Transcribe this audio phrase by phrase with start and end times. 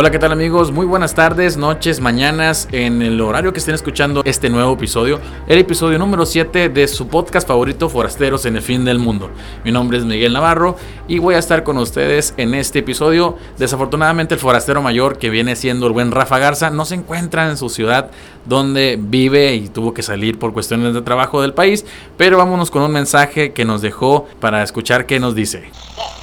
[0.00, 0.72] Hola, ¿qué tal amigos?
[0.72, 5.58] Muy buenas tardes, noches, mañanas, en el horario que estén escuchando este nuevo episodio, el
[5.58, 9.30] episodio número 7 de su podcast favorito Forasteros en el fin del mundo.
[9.62, 10.76] Mi nombre es Miguel Navarro
[11.06, 13.36] y voy a estar con ustedes en este episodio.
[13.58, 17.58] Desafortunadamente el forastero mayor que viene siendo el buen Rafa Garza no se encuentra en
[17.58, 18.10] su ciudad
[18.46, 21.84] donde vive y tuvo que salir por cuestiones de trabajo del país,
[22.16, 25.70] pero vámonos con un mensaje que nos dejó para escuchar qué nos dice.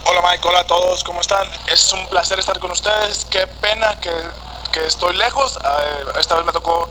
[0.10, 1.46] Hola Mike, hola a todos, ¿cómo están?
[1.72, 3.28] Es un placer estar con ustedes.
[3.30, 4.14] Qué pena que,
[4.72, 5.60] que estoy lejos.
[6.20, 6.90] Esta vez me tocó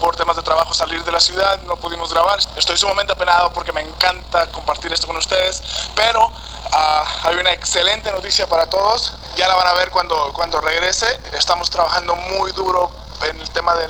[0.00, 2.38] por temas de trabajo salir de la ciudad, no pudimos grabar.
[2.56, 5.62] Estoy sumamente apenado porque me encanta compartir esto con ustedes,
[5.94, 9.14] pero uh, hay una excelente noticia para todos.
[9.36, 11.06] Ya la van a ver cuando, cuando regrese.
[11.32, 12.90] Estamos trabajando muy duro
[13.22, 13.88] en el tema de,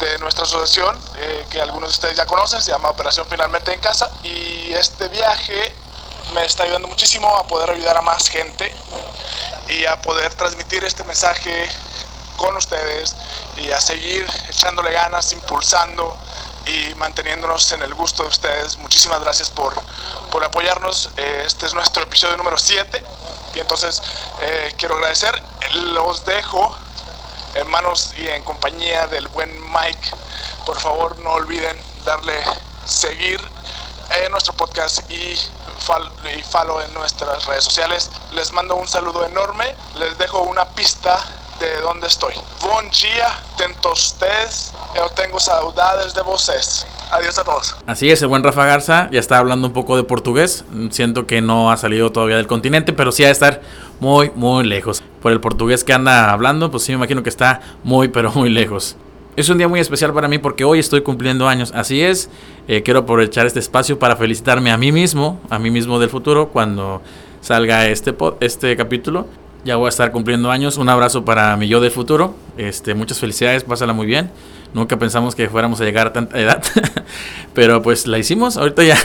[0.00, 3.80] de nuestra asociación, eh, que algunos de ustedes ya conocen, se llama Operación Finalmente en
[3.80, 4.10] Casa.
[4.22, 5.74] Y este viaje
[6.34, 8.72] me está ayudando muchísimo a poder ayudar a más gente
[9.68, 11.68] y a poder transmitir este mensaje
[12.36, 13.16] con ustedes
[13.56, 16.16] y a seguir echándole ganas, impulsando
[16.66, 18.76] y manteniéndonos en el gusto de ustedes.
[18.78, 19.74] Muchísimas gracias por,
[20.30, 21.10] por apoyarnos.
[21.16, 23.02] Eh, este es nuestro episodio número 7
[23.54, 24.02] y entonces
[24.40, 25.42] eh, quiero agradecer.
[25.74, 26.76] Los dejo
[27.54, 30.10] en manos y en compañía del buen Mike.
[30.64, 32.34] Por favor no olviden darle
[32.84, 33.40] seguir
[34.10, 35.36] en nuestro podcast y
[36.36, 38.10] y follow en nuestras redes sociales.
[38.34, 39.64] Les mando un saludo enorme.
[39.98, 41.16] Les dejo una pista
[41.60, 42.34] de dónde estoy.
[42.60, 43.40] Buen día.
[44.94, 46.86] Yo tengo saudades de voces.
[47.10, 47.76] Adiós a todos.
[47.86, 50.64] Así es, el buen Rafa Garza ya está hablando un poco de portugués.
[50.90, 53.62] Siento que no ha salido todavía del continente, pero sí ha de estar
[54.00, 55.02] muy, muy lejos.
[55.22, 58.50] Por el portugués que anda hablando, pues sí me imagino que está muy, pero muy
[58.50, 58.96] lejos.
[59.36, 61.70] Es un día muy especial para mí porque hoy estoy cumpliendo años.
[61.74, 62.30] Así es,
[62.68, 66.48] eh, quiero aprovechar este espacio para felicitarme a mí mismo, a mí mismo del futuro,
[66.48, 67.02] cuando
[67.42, 69.26] salga este, este capítulo.
[69.62, 70.78] Ya voy a estar cumpliendo años.
[70.78, 72.34] Un abrazo para mi yo del futuro.
[72.56, 74.30] Este, muchas felicidades, pásala muy bien.
[74.72, 76.62] Nunca pensamos que fuéramos a llegar a tanta edad,
[77.52, 78.56] pero pues la hicimos.
[78.56, 78.96] Ahorita ya,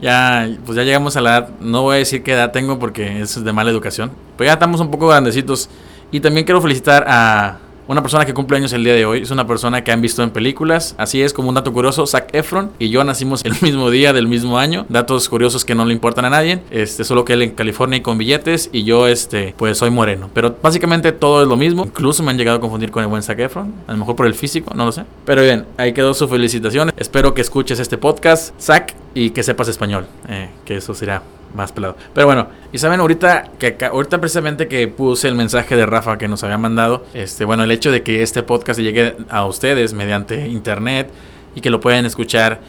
[0.00, 1.48] ya, pues ya llegamos a la edad.
[1.58, 4.12] No voy a decir qué edad tengo porque es de mala educación.
[4.38, 5.68] Pero ya estamos un poco grandecitos.
[6.12, 9.30] Y también quiero felicitar a una persona que cumple años el día de hoy es
[9.30, 10.94] una persona que han visto en películas.
[10.98, 14.26] Así es, como un dato curioso, Zac Efron y yo nacimos el mismo día del
[14.26, 14.86] mismo año.
[14.88, 16.60] Datos curiosos que no le importan a nadie.
[16.70, 20.30] Este, solo que él en California y con billetes y yo, este, pues soy moreno.
[20.32, 21.84] Pero básicamente todo es lo mismo.
[21.84, 23.74] Incluso me han llegado a confundir con el buen Zac Efron.
[23.86, 25.04] A lo mejor por el físico, no lo sé.
[25.24, 26.92] Pero bien, ahí quedó su felicitación.
[26.96, 30.06] Espero que escuches este podcast, Zac, y que sepas español.
[30.28, 31.22] Eh, que eso será
[31.54, 31.96] más pelado.
[32.12, 36.28] Pero bueno, y saben, ahorita, que ahorita precisamente que puse el mensaje de Rafa que
[36.28, 40.48] nos había mandado, este, bueno, el hecho de que este podcast llegue a ustedes mediante
[40.48, 41.08] internet
[41.54, 42.60] y que lo pueden escuchar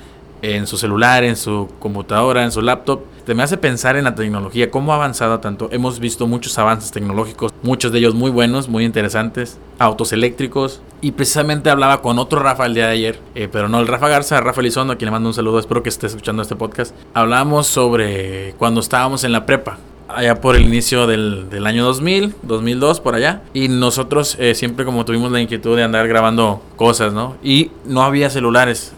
[0.42, 4.14] en su celular, en su computadora, en su laptop, te me hace pensar en la
[4.14, 5.68] tecnología, cómo ha avanzado tanto.
[5.72, 10.82] Hemos visto muchos avances tecnológicos, muchos de ellos muy buenos, muy interesantes, autos eléctricos.
[11.02, 14.10] Y precisamente hablaba con otro Rafa el día de ayer, eh, pero no el Rafa
[14.10, 16.96] Garza, Rafa Elizondo, a quien le mando un saludo, espero que esté escuchando este podcast.
[17.16, 22.36] Hablábamos sobre cuando estábamos en la prepa, allá por el inicio del, del, año 2000,
[22.44, 23.42] 2002, por allá.
[23.56, 27.38] Y nosotros eh, siempre como tuvimos la inquietud de andar grabando cosas, ¿no?
[27.44, 28.94] Y no había celulares.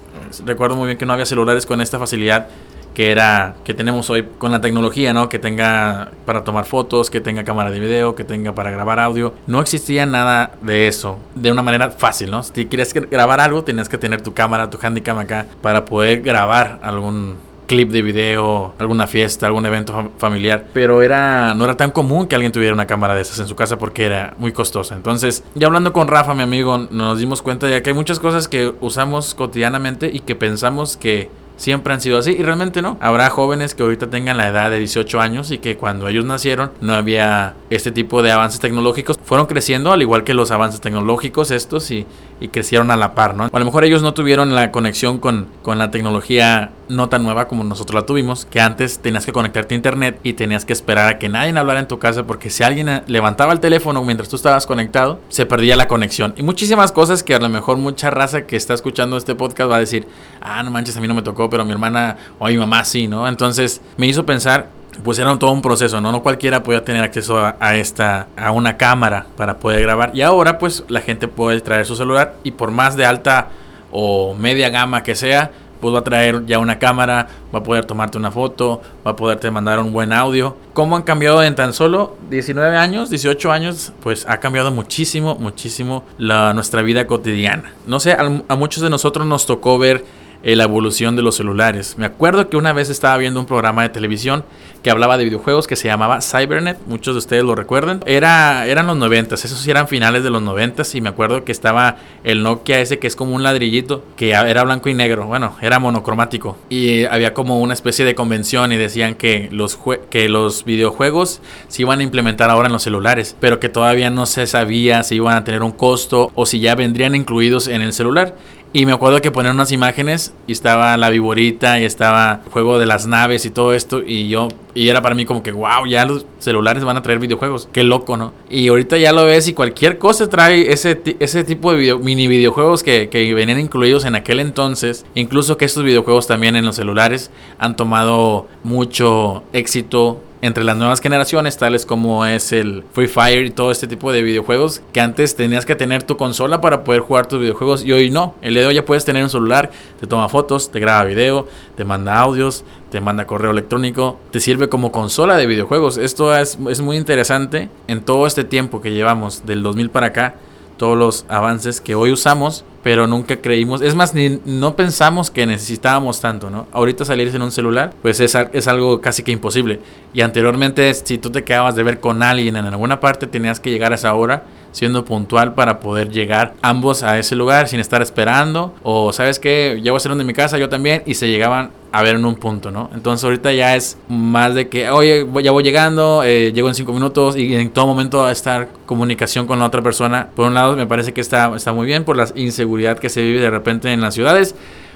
[0.46, 2.50] Recuerdo muy bien que no había celulares con esta facilidad
[2.98, 5.30] que era que tenemos hoy con la tecnología, ¿no?
[5.30, 9.36] Que tenga para tomar fotos, que tenga cámara de video, que tenga para grabar audio.
[9.46, 12.42] No existía nada de eso de una manera fácil, ¿no?
[12.42, 16.80] Si quieres grabar algo, tenías que tener tu cámara, tu handicam acá para poder grabar
[16.82, 17.36] algún
[17.68, 22.34] clip de video, alguna fiesta, algún evento familiar, pero era no era tan común que
[22.34, 24.96] alguien tuviera una cámara de esas en su casa porque era muy costosa.
[24.96, 28.48] Entonces, ya hablando con Rafa, mi amigo, nos dimos cuenta de que hay muchas cosas
[28.48, 32.98] que usamos cotidianamente y que pensamos que siempre han sido así y realmente no.
[33.02, 36.72] Habrá jóvenes que ahorita tengan la edad de 18 años y que cuando ellos nacieron
[36.80, 39.20] no había este tipo de avances tecnológicos.
[39.24, 42.06] Fueron creciendo al igual que los avances tecnológicos estos y,
[42.40, 43.50] y crecieron a la par, ¿no?
[43.52, 47.48] a lo mejor ellos no tuvieron la conexión con, con la tecnología no tan nueva
[47.48, 51.08] como nosotros la tuvimos, que antes tenías que conectarte a internet y tenías que esperar
[51.08, 54.36] a que nadie hablara en tu casa porque si alguien levantaba el teléfono mientras tú
[54.36, 56.34] estabas conectado, se perdía la conexión.
[56.38, 59.78] Y muchísimas cosas que a lo mejor mucha raza que está escuchando este podcast va
[59.78, 60.08] a decir,
[60.42, 63.08] ah, no manches, a mí no me tocó, pero mi hermana o mi mamá sí,
[63.08, 63.28] ¿no?
[63.28, 66.12] Entonces me hizo pensar pues era todo un proceso, ¿no?
[66.12, 70.12] No cualquiera podía tener acceso a, esta, a una cámara para poder grabar.
[70.14, 73.50] Y ahora, pues, la gente puede traer su celular y por más de alta
[73.92, 77.86] o media gama que sea, pues va a traer ya una cámara, va a poder
[77.86, 80.56] tomarte una foto, va a poderte mandar un buen audio.
[80.74, 83.94] ¿Cómo han cambiado en tan solo 19 años, 18 años?
[84.02, 87.74] Pues ha cambiado muchísimo, muchísimo la, nuestra vida cotidiana.
[87.86, 90.06] No sé, a, muchos de nosotros nos tocó ver
[90.56, 91.96] la evolución de los celulares.
[91.98, 94.46] Me acuerdo que una vez estaba viendo un programa de televisión
[94.82, 98.02] que hablaba de videojuegos que se llamaba Cybernet, muchos de ustedes lo recuerdan.
[98.06, 101.52] Era, eran los 90, esos sí eran finales de los 90 y me acuerdo que
[101.52, 105.56] estaba el Nokia ese que es como un ladrillito, que era blanco y negro, bueno,
[105.62, 106.58] era monocromático.
[106.70, 109.78] Y había como una especie de convención y decían que los,
[110.10, 114.26] que los videojuegos se iban a implementar ahora en los celulares, pero que todavía no
[114.26, 117.94] se sabía si iban a tener un costo o si ya vendrían incluidos en el
[117.94, 118.36] celular.
[118.74, 122.78] Y me acuerdo que poner unas imágenes y estaba la viborita y estaba el juego
[122.80, 124.02] de las naves y todo esto.
[124.06, 127.20] Y yo, y era para mí como que, wow, ya los celulares van a traer
[127.20, 127.70] videojuegos.
[127.72, 128.34] Qué loco, ¿no?
[128.50, 132.84] Y ahorita ya lo ves y cualquier cosa trae ese, ese tipo de mini videojuegos
[132.84, 135.06] que, que venían incluidos en aquel entonces.
[135.16, 141.02] Incluso que estos videojuegos también en los celulares han tomado mucho éxito entre las nuevas
[141.02, 145.36] generaciones, tales como es el Free Fire y todo este tipo de videojuegos, que antes
[145.36, 148.36] tenías que tener tu consola para poder jugar tus videojuegos y hoy no.
[148.42, 152.20] El hoy ya puedes tener un celular, te toma fotos, te graba video, te manda
[152.20, 155.98] audios, te manda correo electrónico, te sirve como consola de videojuegos.
[155.98, 160.36] Esto es, es muy interesante en todo este tiempo que llevamos, del 2000 para acá,
[160.78, 165.46] todos los avances que hoy usamos pero nunca creímos, es más, ni, no pensamos que
[165.46, 166.68] necesitábamos tanto, ¿no?
[166.72, 169.82] Ahorita salirse en un celular, pues es, es algo casi que imposible.
[170.14, 173.72] Y anteriormente, si tú te quedabas de ver con alguien en alguna parte, tenías que
[173.72, 178.02] llegar a esa hora siendo puntual para poder llegar ambos a ese lugar sin estar
[178.02, 178.74] esperando.
[178.84, 182.04] O sabes que llego a ser de mi casa, yo también, y se llegaban a
[182.04, 182.90] ver en un punto, ¿no?
[182.94, 186.94] Entonces ahorita ya es más de que, oye, ya voy llegando, eh, llego en cinco
[186.94, 190.30] minutos y en todo momento estar comunicación con la otra persona.
[190.36, 193.22] Por un lado me parece que está, está muy bien por la inseguridad que se
[193.22, 194.54] vive de repente en las ciudades,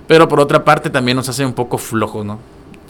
[0.08, 2.40] pero por otra parte también nos hace un poco flojos, ¿no?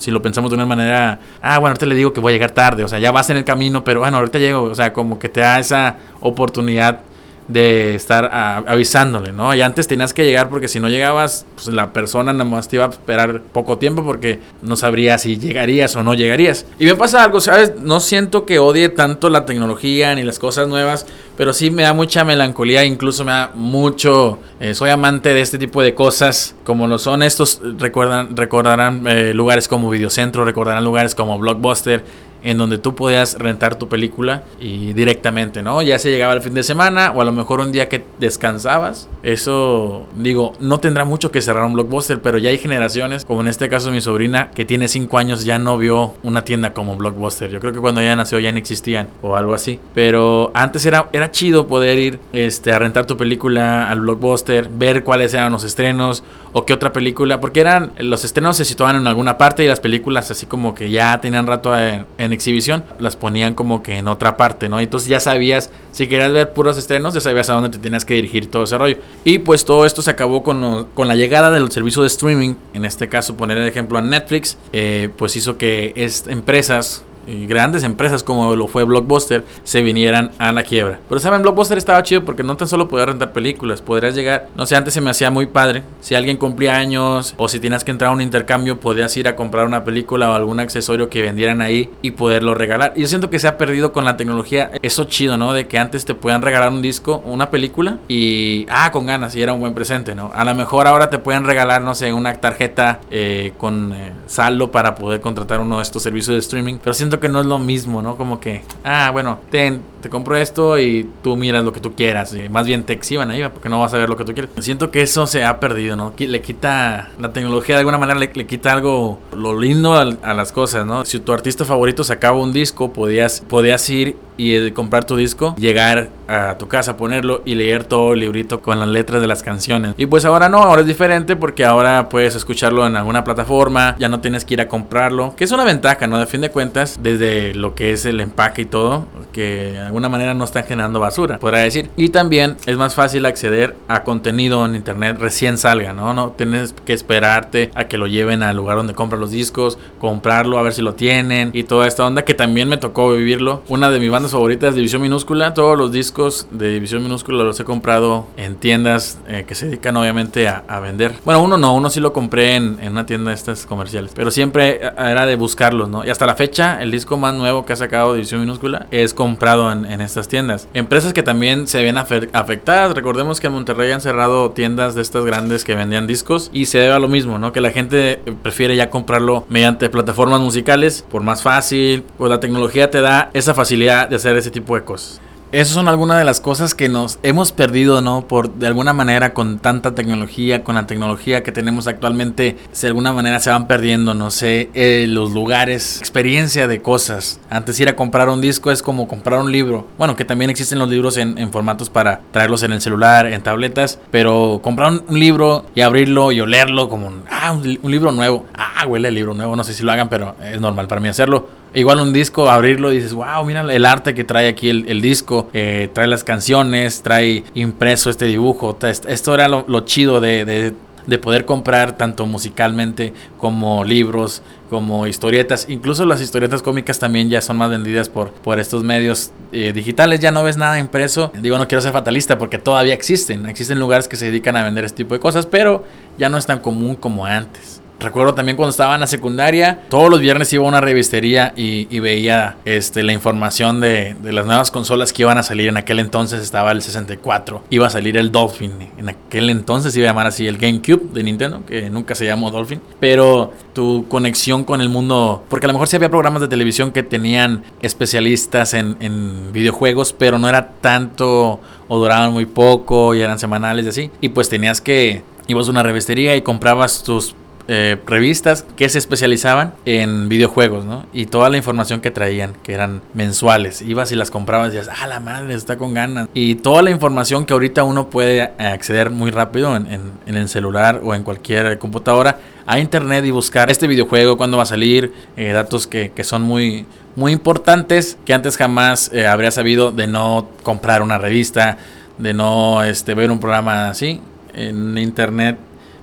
[0.01, 2.51] Si lo pensamos de una manera, ah, bueno, ahorita le digo que voy a llegar
[2.51, 5.19] tarde, o sea, ya vas en el camino, pero bueno, ahorita llego, o sea, como
[5.19, 7.01] que te da esa oportunidad
[7.47, 8.29] de estar
[8.67, 9.53] avisándole, ¿no?
[9.53, 12.77] Y antes tenías que llegar porque si no llegabas, pues la persona nada más te
[12.77, 16.65] iba a esperar poco tiempo porque no sabría si llegarías o no llegarías.
[16.79, 17.73] Y me pasa algo, ¿sabes?
[17.79, 21.05] No siento que odie tanto la tecnología ni las cosas nuevas,
[21.37, 24.39] pero sí me da mucha melancolía, incluso me da mucho...
[24.59, 29.33] Eh, soy amante de este tipo de cosas, como lo son estos, recuerdan, recordarán eh,
[29.33, 32.03] lugares como Videocentro, recordarán lugares como Blockbuster
[32.43, 35.81] en donde tú podías rentar tu película y directamente, ¿no?
[35.81, 39.07] Ya se llegaba el fin de semana o a lo mejor un día que descansabas.
[39.23, 43.47] Eso, digo, no tendrá mucho que cerrar un blockbuster, pero ya hay generaciones, como en
[43.47, 47.49] este caso mi sobrina, que tiene 5 años, ya no vio una tienda como blockbuster.
[47.49, 49.79] Yo creo que cuando ella nació ya no existían o algo así.
[49.93, 55.03] Pero antes era, era chido poder ir este, a rentar tu película al blockbuster, ver
[55.03, 56.23] cuáles eran los estrenos
[56.53, 59.79] o qué otra película, porque eran los estrenos se situaban en alguna parte y las
[59.79, 64.07] películas así como que ya tenían rato en, en exhibición, las ponían como que en
[64.07, 64.79] otra parte, ¿no?
[64.79, 68.15] Entonces ya sabías, si querías ver puros estrenos, ya sabías a dónde te tenías que
[68.15, 68.97] dirigir todo ese rollo.
[69.23, 72.85] Y pues todo esto se acabó con, con la llegada del servicio de streaming, en
[72.85, 78.23] este caso poner el ejemplo a Netflix, eh, pues hizo que es, empresas grandes empresas
[78.23, 80.99] como lo fue Blockbuster se vinieran a la quiebra.
[81.07, 84.65] Pero saben, Blockbuster estaba chido porque no tan solo podías rentar películas, podrías llegar, no
[84.65, 87.91] sé, antes se me hacía muy padre, si alguien cumplía años o si tienes que
[87.91, 91.61] entrar a un intercambio, podías ir a comprar una película o algún accesorio que vendieran
[91.61, 92.93] ahí y poderlo regalar.
[92.95, 95.53] Y yo siento que se ha perdido con la tecnología eso chido, ¿no?
[95.53, 99.41] De que antes te puedan regalar un disco, una película y, ah, con ganas, y
[99.41, 100.31] era un buen presente, ¿no?
[100.33, 104.71] A lo mejor ahora te pueden regalar, no sé, una tarjeta eh, con eh, saldo
[104.71, 107.59] para poder contratar uno de estos servicios de streaming, pero siento que no es lo
[107.59, 108.17] mismo, ¿no?
[108.17, 112.35] Como que, ah, bueno, ten, te compro esto y tú miras lo que tú quieras.
[112.49, 114.51] Más bien te exhiban ahí, porque no vas a ver lo que tú quieres.
[114.59, 116.13] Siento que eso se ha perdido, ¿no?
[116.17, 120.85] Le quita, la tecnología de alguna manera le, quita algo, lo lindo a, las cosas,
[120.85, 121.05] ¿no?
[121.05, 126.09] Si tu artista favorito sacaba un disco, podías, podías ir y comprar tu disco, llegar
[126.27, 129.93] a tu casa, ponerlo y leer todo el librito con las letras de las canciones.
[129.97, 134.09] Y pues ahora no, ahora es diferente porque ahora puedes escucharlo en alguna plataforma, ya
[134.09, 136.19] no tienes que ir a comprarlo, que es una ventaja, ¿no?
[136.19, 140.09] De fin de cuentas, desde lo que es el empaque y todo, que de alguna
[140.09, 141.89] manera no están generando basura, podrá decir.
[141.97, 146.13] Y también es más fácil acceder a contenido en internet recién salga, ¿no?
[146.13, 150.57] No tienes que esperarte a que lo lleven al lugar donde compran los discos, comprarlo,
[150.57, 153.63] a ver si lo tienen y toda esta onda que también me tocó vivirlo.
[153.67, 157.63] Una de mis bandas favoritas, División Minúscula, todos los discos de División Minúscula los he
[157.63, 161.13] comprado en tiendas eh, que se dedican obviamente a, vender.
[161.25, 164.31] Bueno, uno no, uno sí lo compré en, en una tienda de estas comerciales, pero
[164.31, 166.05] siempre era de buscarlos, ¿no?
[166.05, 169.71] Y hasta la fecha, el disco más nuevo que ha sacado División Minúscula es comprado
[169.71, 170.67] en, en estas tiendas.
[170.73, 172.93] Empresas que también se ven afectadas.
[172.93, 176.79] Recordemos que en Monterrey han cerrado tiendas de estas grandes que vendían discos y se
[176.79, 177.51] debe a lo mismo, ¿no?
[177.51, 182.89] Que la gente prefiere ya comprarlo mediante plataformas musicales por más fácil, pues la tecnología
[182.89, 185.21] te da esa facilidad de hacer ese tipo de cosas.
[185.51, 188.25] Esas son algunas de las cosas que nos hemos perdido, ¿no?
[188.25, 193.11] Por de alguna manera con tanta tecnología, con la tecnología que tenemos actualmente, de alguna
[193.11, 197.41] manera se van perdiendo, no sé, eh, los lugares, experiencia de cosas.
[197.49, 199.87] Antes ir a comprar un disco es como comprar un libro.
[199.97, 203.99] Bueno, que también existen los libros en, formatos para traerlos en el celular, en tabletas,
[204.09, 208.45] pero comprar un, libro y abrirlo y olerlo como un, ah, un, libro nuevo.
[208.53, 211.09] Ah, huele el libro nuevo, no sé si lo hagan, pero es normal para mí
[211.09, 215.01] hacerlo Igual un disco, abrirlo y dices, wow, mira el arte que trae aquí el,
[215.01, 218.77] disco, eh, trae las canciones, trae impreso este dibujo.
[218.81, 220.73] Esto era lo, chido de,
[221.21, 225.65] poder comprar tanto musicalmente como libros, como historietas.
[225.69, 230.19] Incluso las historietas cómicas también ya son más vendidas por, por estos medios eh, digitales.
[230.19, 231.31] Ya no ves nada impreso.
[231.39, 233.45] Digo, no quiero ser fatalista porque todavía existen.
[233.45, 235.85] Existen lugares que se dedican a vender este tipo de cosas, pero
[236.17, 237.80] ya no es tan común como antes.
[238.01, 241.99] Recuerdo también cuando estaba en la secundaria, todos los viernes iba a una revistería y,
[241.99, 245.69] veía este, la información de, las nuevas consolas que iban a salir.
[245.69, 248.71] En aquel entonces estaba el 64, iba a salir el Dolphin.
[248.97, 252.49] En aquel entonces iba a llamar así el GameCube de Nintendo, que nunca se llamó
[252.49, 252.81] Dolphin.
[252.99, 256.91] Pero tu conexión con el mundo, porque a lo mejor sí había programas de televisión
[256.91, 263.21] que tenían especialistas en, en videojuegos, pero no era tanto o duraban muy poco y
[263.21, 264.11] eran semanales y así.
[264.21, 267.35] Y pues tenías que ibas a una revistería y comprabas tus
[267.67, 271.05] eh, revistas que se especializaban en videojuegos, ¿no?
[271.13, 273.81] Y toda la información que traían, que eran mensuales.
[273.81, 276.27] Ibas y las comprabas y decías, ah, la madre, está con ganas.
[276.33, 281.13] Y toda la información que ahorita uno puede acceder muy rápido en, el celular o
[281.13, 285.87] en cualquier computadora a internet y buscar este videojuego, cuándo va a salir, eh, datos
[285.87, 291.17] que, son muy, muy importantes que antes jamás eh, habría sabido de no comprar una
[291.17, 291.77] revista,
[292.17, 294.21] de no este, ver un programa así.
[294.53, 295.57] En internet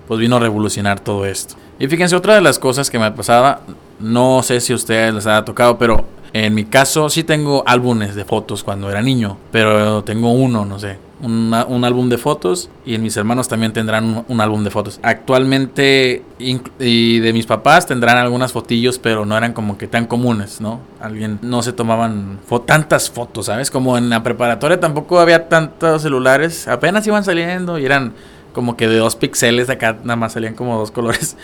[0.09, 1.55] pues vino a revolucionar todo esto.
[1.79, 3.61] Y fíjense, otra de las cosas que me pasaba,
[4.01, 8.15] no sé si a ustedes les ha tocado, pero en mi caso sí tengo álbumes
[8.15, 12.95] de fotos cuando era niño, pero tengo uno, no sé, un, álbum de fotos y
[12.95, 15.01] en mis hermanos también tendrán un, álbum de fotos.
[15.03, 20.61] Actualmente y de mis papás tendrán algunas fotillos, pero no eran como que tan comunes,
[20.61, 20.81] ¿no?
[21.01, 23.71] Alguien no se tomaban tantas fotos, ¿sabes?
[23.71, 28.13] Como en la preparatoria tampoco había tantos celulares, apenas iban saliendo y eran
[28.59, 31.37] como que de dos píxeles, acá nada más salían como dos colores.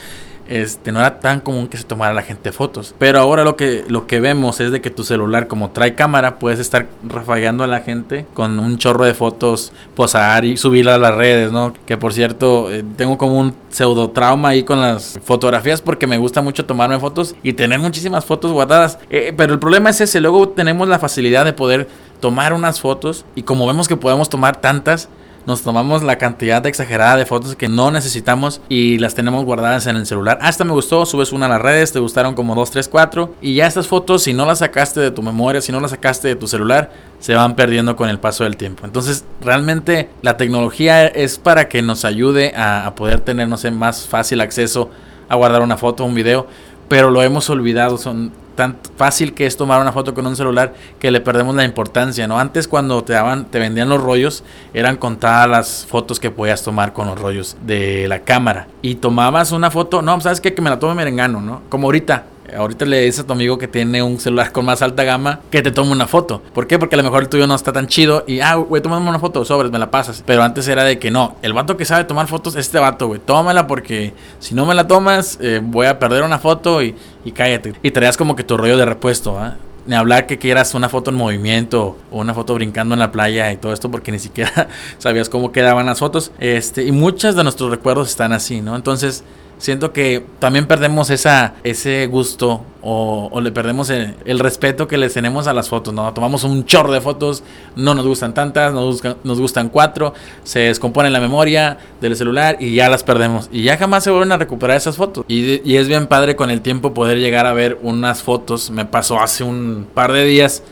[0.49, 2.93] Este, no era tan común que se tomara la gente fotos.
[2.99, 6.41] Pero ahora lo que, lo que vemos es de que tu celular, como trae cámara,
[6.41, 10.99] puedes estar rafagando a la gente con un chorro de fotos, posar y subirla a
[10.99, 11.73] las redes, ¿no?
[11.87, 16.19] Que por cierto, eh, tengo como un pseudo trauma ahí con las fotografías porque me
[16.19, 18.99] gusta mucho tomarme fotos y tener muchísimas fotos guardadas.
[19.11, 21.89] Eh, pero el problema es ese, luego tenemos la facilidad de poder
[22.21, 25.09] tomar unas fotos y como vemos que podemos tomar tantas,
[25.47, 29.97] nos tomamos la cantidad exagerada de fotos que no necesitamos y las tenemos guardadas en
[29.97, 30.39] el celular.
[30.41, 33.55] Hasta me gustó, subes una a las redes, te gustaron como 2, 3, 4 y
[33.55, 36.37] ya estas fotos, si no las sacaste de tu memoria, si no las sacaste de
[36.37, 38.85] tu celular, se van perdiendo con el paso del tiempo.
[38.85, 44.07] Entonces, realmente la tecnología es para que nos ayude a, poder tener, no sé, más
[44.07, 44.91] fácil acceso
[45.29, 46.47] a guardar una foto, un video,
[46.89, 47.97] pero lo hemos olvidado.
[47.99, 51.65] Son tan fácil que es tomar una foto con un celular que le perdemos la
[51.65, 52.39] importancia, ¿no?
[52.39, 56.93] Antes cuando te daban, te vendían los rollos, eran contadas las fotos que podías tomar
[56.93, 58.69] con los rollos de la cámara.
[58.83, 60.55] Y tomabas una foto, no, ¿sabes qué?
[60.55, 61.63] Que me la tome merengano, ¿no?
[61.69, 62.25] Como ahorita,
[62.57, 65.63] Ahorita le dices a tu amigo que tiene un celular con más alta gama que
[65.63, 66.43] te tome una foto.
[66.53, 66.79] ¿Por qué?
[66.79, 69.19] Porque a lo mejor el tuyo no está tan chido y, ah, güey, tómame una
[69.19, 70.23] foto, sobres, me la pasas.
[70.27, 73.07] Pero antes era de que no, el vato que sabe tomar fotos es este vato,
[73.07, 76.95] güey, tómala porque si no me la tomas, eh, voy a perder una foto y,
[77.25, 77.75] y cállate.
[77.83, 79.57] Y traías como que tu rollo de repuesto, ¿ah?
[79.87, 83.53] Ni hablar que quieras una foto en movimiento o una foto brincando en la playa
[83.53, 86.33] y todo esto porque ni siquiera sabías cómo quedaban las fotos.
[86.39, 88.77] Este, y muchos de nuestros recuerdos están así, ¿no?
[88.77, 89.25] Entonces,
[89.59, 95.47] siento que también perdemos esa, ese gusto o, le perdemos el, respeto que le tenemos
[95.47, 96.13] a las fotos, ¿no?
[96.13, 97.43] Tomamos un chorro de fotos,
[97.77, 102.75] no nos gustan tantas, nos, nos gustan cuatro, se descompone la memoria del celular y
[102.75, 103.49] ya las perdemos.
[103.51, 105.25] Y ya jamás se vuelven a recuperar esas fotos.
[105.29, 108.71] Y, y es bien padre con el tiempo poder llegar a ver unas fotos.
[108.71, 110.63] Me pasó hace un par de días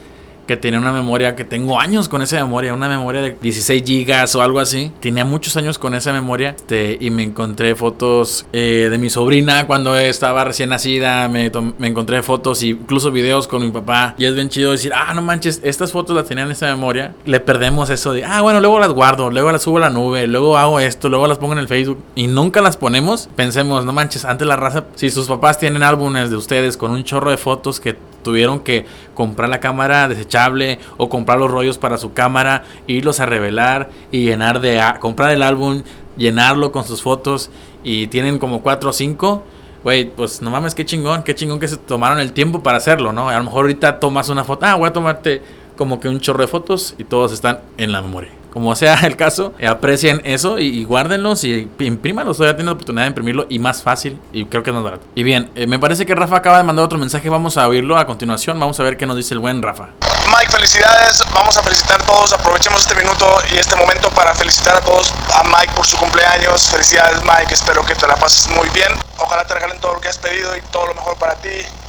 [0.47, 4.35] que tenía una memoria que tengo años con esa memoria, una memoria de 16 gigas
[4.35, 4.93] o algo así.
[5.01, 9.67] Tenía muchos años con esa memoria este, y me encontré fotos eh, de mi sobrina
[9.67, 11.29] cuando estaba recién nacida.
[11.29, 14.15] Me, encontré fotos incluso videos con mi papá.
[14.19, 17.15] Y es bien chido decir, ah, no manches, estas fotos las tenía en esa memoria.
[17.25, 20.27] Le perdemos eso de, ah, bueno, luego las guardo, luego las subo a la nube,
[20.27, 23.29] luego hago esto, luego las pongo en el Facebook y nunca las ponemos.
[23.37, 27.05] Pensemos, no manches, antes la raza, si sus papás tienen álbumes de ustedes con un
[27.05, 31.99] chorro de fotos que tuvieron que comprar la cámara desechable o comprar los rollos para
[31.99, 35.83] su cámara, irlos a revelar y llenar de comprar el álbum,
[36.17, 37.51] llenarlo con sus fotos
[37.83, 39.43] y tienen como 4 o 5.
[39.85, 43.13] Güey, pues no mames, qué chingón, qué chingón que se tomaron el tiempo para hacerlo,
[43.13, 43.29] ¿no?
[43.29, 45.43] A lo mejor ahorita tomas una foto, ah, voy a tomarte
[45.77, 48.42] como que un chorro de fotos y todos están en la memoria.
[48.53, 52.37] Como sea el caso, aprecien eso y, guárdenlos y imprímanlos.
[52.37, 55.07] Todavía tienen la oportunidad de imprimirlo y más fácil y creo que es más barato.
[55.15, 57.29] Y bien, eh, me parece que Rafa acaba de mandar otro mensaje.
[57.31, 58.61] Vamos a oírlo a continuación.
[58.61, 59.89] Vamos a ver qué nos dice el buen Rafa.
[60.27, 61.25] Mike, felicidades.
[61.33, 62.33] Vamos a felicitar a todos.
[62.33, 66.69] Aprovechemos este minuto y este momento para felicitar a todos a Mike por su cumpleaños.
[66.69, 67.55] Felicidades, Mike.
[67.55, 68.93] Espero que te la pases muy bien.
[69.19, 71.49] Ojalá te regalen todo lo que has pedido y todo lo mejor para ti.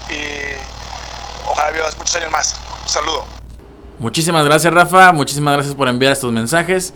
[0.10, 0.26] Y
[1.46, 2.56] ojalá vivas muchos años más.
[2.84, 3.43] Un saludo.
[4.00, 5.12] Muchísimas gracias, Rafa.
[5.14, 6.94] Muchísimas gracias por enviar estos mensajes.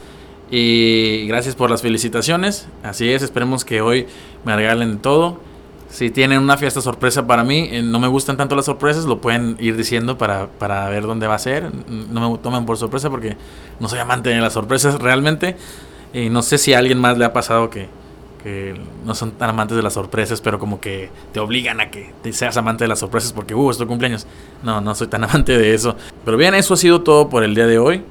[0.50, 2.68] Y gracias por las felicitaciones.
[2.84, 4.08] Así es, esperemos que hoy
[4.46, 5.40] me regalen todo.
[5.90, 9.22] Si tienen una fiesta sorpresa para mí, eh, no me gustan tanto las sorpresas, lo
[9.22, 11.72] pueden ir diciendo para, para ver dónde va a ser.
[11.90, 13.38] No me tomen por sorpresa porque
[13.80, 15.56] no soy amante de las sorpresas realmente.
[16.14, 17.90] Y no sé si a alguien más le ha pasado que,
[18.42, 22.14] que no son tan amantes de las sorpresas, pero como que te obligan a que
[22.22, 24.28] te seas amante de las sorpresas porque, uh, es cumpleaños.
[24.64, 25.96] No, no soy tan amante de eso.
[26.26, 28.04] Pero bien, eso ha sido todo por el día de hoy.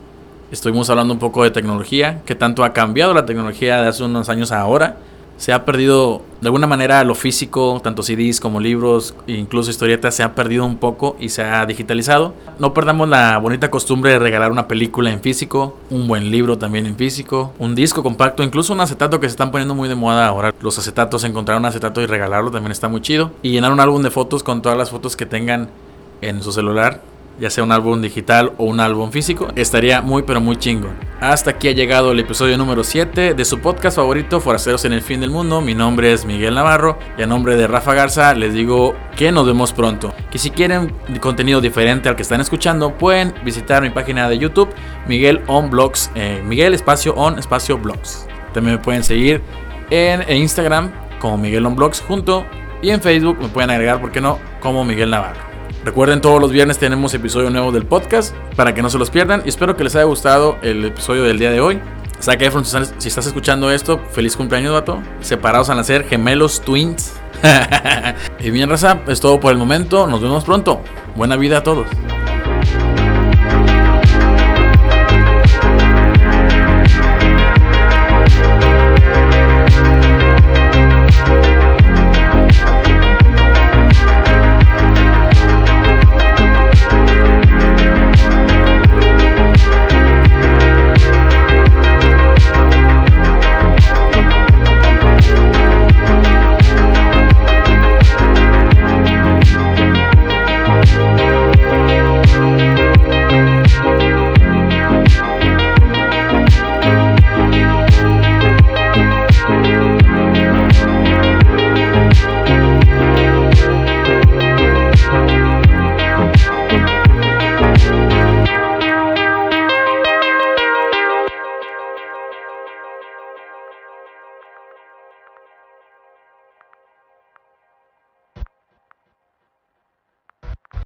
[0.50, 4.28] Estuvimos hablando un poco de tecnología, que tanto ha cambiado la tecnología de hace unos
[4.28, 4.99] años a ahora
[5.36, 10.22] se ha perdido de alguna manera lo físico, tanto CDs como libros, incluso historietas, se
[10.22, 12.34] ha perdido un poco y se ha digitalizado.
[12.58, 16.86] No perdamos la bonita costumbre de regalar una película en físico, un buen libro también
[16.86, 20.26] en físico, un disco compacto, incluso un acetato que se están poniendo muy de moda
[20.26, 20.54] ahora.
[20.60, 23.30] Los acetatos, encontrar un acetato y regalarlo también está muy chido.
[23.42, 25.68] Y llenar un álbum de fotos con todas las fotos que tengan
[26.20, 27.00] en su celular
[27.38, 30.88] ya sea un álbum digital o un álbum físico, estaría muy pero muy chingo.
[31.20, 35.00] Hasta aquí ha llegado el episodio número 7 de su podcast favorito, Forasteros en el
[35.00, 35.60] Fin del Mundo.
[35.60, 39.46] Mi nombre es Miguel Navarro y a nombre de Rafa Garza les digo que nos
[39.46, 40.12] vemos pronto.
[40.30, 44.68] Que si quieren contenido diferente al que están escuchando, pueden visitar mi página de YouTube,
[45.08, 48.26] Miguel On Blogs, eh, Miguel espacio On espacio Blogs.
[48.52, 49.42] También me pueden seguir
[49.90, 52.44] en, Instagram como Miguel On Blogs junto
[52.82, 55.55] y en Facebook me pueden agregar, ¿por qué no?, como Miguel Navarro.
[55.86, 59.42] Recuerden, todos los viernes tenemos episodio nuevo del podcast para que no se los pierdan.
[59.44, 61.78] Y espero que les haya gustado el episodio del día de hoy.
[62.20, 65.00] Zac Efron, si estás escuchando esto, feliz cumpleaños, vato.
[65.20, 67.12] Separados a nacer, gemelos, twins.
[68.40, 70.08] y bien, raza, es todo por el momento.
[70.08, 70.80] Nos vemos pronto.
[71.14, 71.86] Buena vida a todos.